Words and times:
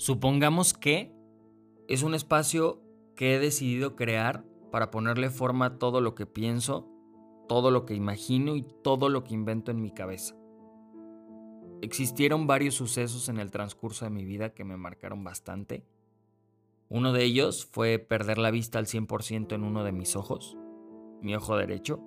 Supongamos 0.00 0.72
que 0.72 1.14
es 1.86 2.02
un 2.02 2.14
espacio 2.14 2.80
que 3.16 3.34
he 3.34 3.38
decidido 3.38 3.96
crear 3.96 4.46
para 4.72 4.90
ponerle 4.90 5.28
forma 5.28 5.66
a 5.66 5.78
todo 5.78 6.00
lo 6.00 6.14
que 6.14 6.24
pienso, 6.24 6.88
todo 7.50 7.70
lo 7.70 7.84
que 7.84 7.92
imagino 7.92 8.56
y 8.56 8.62
todo 8.82 9.10
lo 9.10 9.24
que 9.24 9.34
invento 9.34 9.70
en 9.70 9.82
mi 9.82 9.90
cabeza. 9.90 10.34
Existieron 11.82 12.46
varios 12.46 12.76
sucesos 12.76 13.28
en 13.28 13.38
el 13.38 13.50
transcurso 13.50 14.06
de 14.06 14.10
mi 14.10 14.24
vida 14.24 14.54
que 14.54 14.64
me 14.64 14.78
marcaron 14.78 15.22
bastante. 15.22 15.84
Uno 16.88 17.12
de 17.12 17.22
ellos 17.22 17.66
fue 17.66 17.98
perder 17.98 18.38
la 18.38 18.50
vista 18.50 18.78
al 18.78 18.86
100% 18.86 19.52
en 19.52 19.64
uno 19.64 19.84
de 19.84 19.92
mis 19.92 20.16
ojos, 20.16 20.56
mi 21.20 21.34
ojo 21.34 21.58
derecho. 21.58 22.02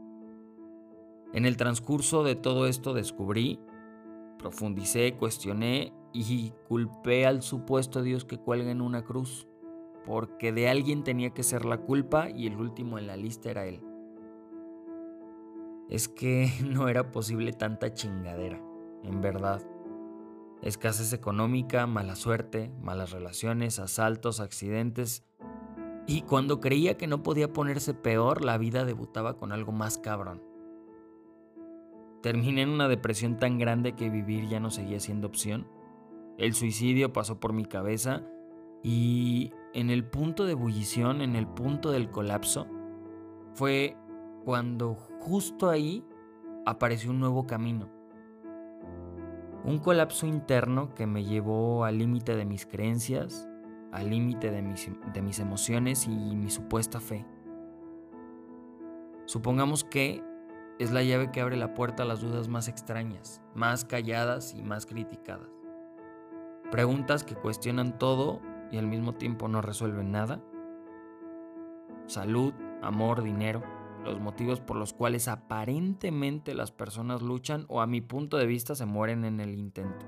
En 1.32 1.46
el 1.46 1.58
transcurso 1.58 2.24
de 2.24 2.34
todo 2.34 2.66
esto 2.66 2.96
descubrí, 2.96 3.60
profundicé, 4.40 5.14
cuestioné 5.16 5.94
y 6.14 6.54
culpé 6.68 7.26
al 7.26 7.42
supuesto 7.42 8.02
Dios 8.02 8.24
que 8.24 8.38
cuelga 8.38 8.72
en 8.72 8.82
una 8.82 9.04
cruz, 9.04 9.48
porque 10.06 10.52
de 10.52 10.70
alguien 10.70 11.04
tenía 11.04 11.32
que 11.32 11.44
ser 11.44 11.66
la 11.66 11.80
culpa 11.80 12.30
y 12.30 12.48
el 12.48 12.58
último 12.58 12.98
en 12.98 13.08
la 13.08 13.18
lista 13.18 13.50
era 13.50 13.66
él. 13.66 13.82
Es 15.90 16.08
que 16.08 16.50
no 16.66 16.88
era 16.88 17.12
posible 17.12 17.52
tanta 17.52 17.94
chingadera 17.94 18.62
en 19.04 19.22
verdad. 19.22 19.62
Escasez 20.62 21.12
económica, 21.12 21.88
mala 21.88 22.16
suerte, 22.16 22.72
malas 22.82 23.12
relaciones, 23.12 23.80
asaltos, 23.80 24.40
accidentes. 24.40 25.26
Y 26.08 26.22
cuando 26.22 26.62
creía 26.62 26.96
que 26.96 27.08
no 27.08 27.22
podía 27.22 27.52
ponerse 27.52 27.94
peor, 27.94 28.46
la 28.46 28.58
vida 28.58 28.86
debutaba 28.86 29.38
con 29.38 29.52
algo 29.52 29.74
más 29.74 29.98
cabrón. 29.98 30.42
Terminé 32.22 32.62
en 32.62 32.70
una 32.70 32.88
depresión 32.88 33.38
tan 33.38 33.58
grande 33.58 33.94
que 33.94 34.10
vivir 34.10 34.48
ya 34.48 34.62
no 34.62 34.72
seguía 34.72 35.02
siendo 35.02 35.28
opción. 35.28 35.68
El 36.38 36.54
suicidio 36.54 37.14
pasó 37.14 37.40
por 37.40 37.54
mi 37.54 37.66
cabeza 37.66 38.24
y 38.82 39.52
en 39.74 39.90
el 39.90 40.04
punto 40.06 40.46
de 40.46 40.54
ebullición, 40.54 41.22
en 41.22 41.36
el 41.36 41.48
punto 41.48 41.92
del 41.92 42.10
colapso, 42.10 42.68
fue 43.54 43.96
cuando 44.44 44.96
justo 45.20 45.70
ahí 45.70 46.04
apareció 46.66 47.12
un 47.12 47.20
nuevo 47.20 47.46
camino 47.46 48.04
un 49.64 49.80
colapso 49.80 50.28
interno 50.28 50.94
que 50.94 51.08
me 51.08 51.24
llevó 51.24 51.86
al 51.86 51.98
límite 51.98 52.36
de 52.36 52.46
mis 52.46 52.66
creencias, 52.66 53.48
al 53.92 54.10
límite 54.10 54.52
de 54.52 54.62
mis, 54.62 54.90
de 55.14 55.22
mis 55.22 55.40
emociones 55.40 56.06
y 56.06 56.10
mi 56.10 56.50
supuesta 56.50 57.00
fe. 57.00 57.26
Supongamos 59.26 59.84
que 59.84 60.22
es 60.80 60.92
la 60.92 61.02
llave 61.04 61.32
que 61.32 61.40
abre 61.40 61.56
la 61.56 61.74
puerta 61.74 62.04
a 62.04 62.06
las 62.06 62.20
dudas 62.20 62.50
más 62.50 62.68
extrañas, 62.68 63.42
más 63.56 63.86
calladas 63.86 64.54
y 64.54 64.64
más 64.64 64.86
criticadas. 64.86 65.63
Preguntas 66.74 67.24
que 67.24 67.36
cuestionan 67.36 68.00
todo 68.00 68.42
y 68.72 68.80
al 68.80 68.88
mismo 68.88 69.14
tiempo 69.14 69.48
no 69.48 69.62
resuelven 69.62 70.12
nada. 70.12 70.44
Salud, 72.08 72.52
amor, 72.82 73.22
dinero 73.22 73.62
los 74.04 74.20
motivos 74.20 74.60
por 74.60 74.78
los 74.78 74.92
cuales 74.92 75.28
aparentemente 75.28 76.56
las 76.56 76.72
personas 76.72 77.22
luchan 77.22 77.66
o 77.68 77.82
a 77.82 77.86
mi 77.86 78.02
punto 78.02 78.38
de 78.38 78.48
vista 78.48 78.74
se 78.74 78.88
mueren 78.88 79.24
en 79.24 79.40
el 79.40 79.54
intento. 79.54 80.06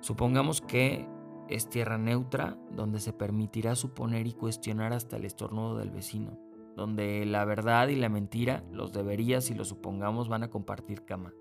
Supongamos 0.00 0.60
que 0.60 1.08
es 1.48 1.68
tierra 1.68 1.96
neutra 1.96 2.58
donde 2.72 2.98
se 2.98 3.12
permitirá 3.12 3.76
suponer 3.76 4.26
y 4.26 4.32
cuestionar 4.32 4.92
hasta 4.92 5.16
el 5.16 5.24
estornudo 5.24 5.78
del 5.78 5.90
vecino, 5.90 6.38
donde 6.74 7.24
la 7.24 7.44
verdad 7.44 7.86
y 7.86 7.94
la 7.94 8.08
mentira, 8.08 8.64
los 8.72 8.92
deberías 8.92 9.48
y 9.50 9.54
los 9.54 9.68
supongamos 9.68 10.28
van 10.28 10.42
a 10.42 10.50
compartir 10.50 11.04
cama, 11.04 11.32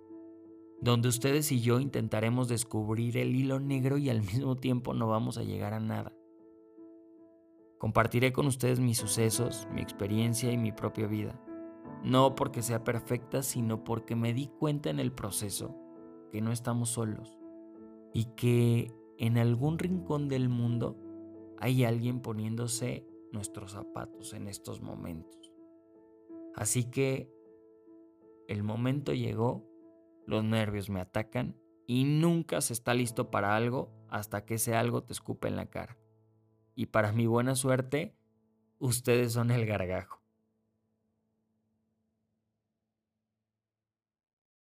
donde 0.85 1.09
ustedes 1.09 1.51
y 1.51 1.59
yo 1.59 1.81
intentaremos 1.81 2.47
descubrir 2.47 3.17
el 3.17 3.35
hilo 3.35 3.59
negro 3.59 3.97
y 3.97 4.09
al 4.09 4.21
mismo 4.21 4.55
tiempo 4.55 4.93
no 4.93 5.07
vamos 5.07 5.37
a 5.37 5.43
llegar 5.43 5.73
a 5.73 5.81
nada 5.81 6.13
Compartiré 7.77 8.31
con 8.31 8.47
ustedes 8.47 8.79
mis 8.79 8.97
sucesos, 8.97 9.67
mi 9.71 9.81
experiencia 9.81 10.51
y 10.51 10.57
mi 10.57 10.71
propia 10.71 11.07
vida. 11.07 11.39
No 12.03 12.33
porque 12.35 12.61
sea 12.61 12.83
perfecta, 12.83 13.43
sino 13.43 13.83
porque 13.83 14.15
me 14.15 14.33
di 14.33 14.47
cuenta 14.47 14.89
en 14.89 14.99
el 14.99 15.11
proceso 15.11 15.75
que 16.31 16.41
no 16.41 16.51
estamos 16.51 16.89
solos 16.89 17.37
y 18.13 18.25
que 18.35 18.91
en 19.17 19.37
algún 19.37 19.77
rincón 19.77 20.29
del 20.29 20.49
mundo 20.49 20.97
hay 21.59 21.83
alguien 21.83 22.21
poniéndose 22.21 23.05
nuestros 23.31 23.73
zapatos 23.73 24.33
en 24.33 24.47
estos 24.47 24.81
momentos. 24.81 25.51
Así 26.55 26.89
que 26.89 27.29
el 28.47 28.63
momento 28.63 29.13
llegó, 29.13 29.63
los 30.25 30.43
nervios 30.43 30.89
me 30.89 31.01
atacan 31.01 31.55
y 31.87 32.03
nunca 32.03 32.61
se 32.61 32.73
está 32.73 32.93
listo 32.93 33.31
para 33.31 33.55
algo 33.55 33.91
hasta 34.09 34.45
que 34.45 34.55
ese 34.55 34.75
algo 34.75 35.03
te 35.03 35.13
escupe 35.13 35.47
en 35.47 35.55
la 35.55 35.67
cara 35.67 35.97
y 36.75 36.87
para 36.87 37.13
mi 37.13 37.25
buena 37.25 37.55
suerte, 37.55 38.17
ustedes 38.79 39.33
son 39.33 39.49
el 39.49 39.65
gargajo. 39.65 40.21